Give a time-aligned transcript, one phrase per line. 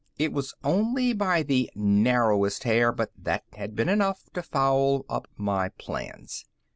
[0.17, 5.27] It was only by the narrowest hair, but that had been enough to foul up
[5.37, 6.43] my plans.